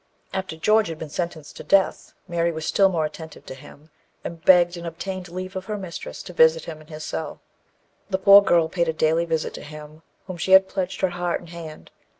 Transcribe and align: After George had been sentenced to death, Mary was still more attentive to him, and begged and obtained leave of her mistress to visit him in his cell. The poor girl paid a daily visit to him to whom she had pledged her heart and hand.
After 0.33 0.57
George 0.57 0.87
had 0.87 0.97
been 0.97 1.11
sentenced 1.11 1.57
to 1.57 1.63
death, 1.63 2.13
Mary 2.27 2.51
was 2.51 2.65
still 2.65 2.89
more 2.89 3.05
attentive 3.05 3.45
to 3.45 3.53
him, 3.53 3.91
and 4.23 4.43
begged 4.43 4.75
and 4.75 4.87
obtained 4.87 5.29
leave 5.29 5.55
of 5.55 5.65
her 5.65 5.77
mistress 5.77 6.23
to 6.23 6.33
visit 6.33 6.65
him 6.65 6.81
in 6.81 6.87
his 6.87 7.03
cell. 7.03 7.39
The 8.09 8.17
poor 8.17 8.41
girl 8.41 8.67
paid 8.67 8.87
a 8.89 8.93
daily 8.93 9.25
visit 9.25 9.53
to 9.53 9.61
him 9.61 9.97
to 9.97 10.01
whom 10.25 10.37
she 10.37 10.53
had 10.53 10.67
pledged 10.67 11.01
her 11.01 11.09
heart 11.11 11.41
and 11.41 11.49
hand. 11.49 11.91